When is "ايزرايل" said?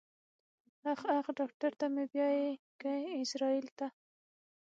3.17-3.67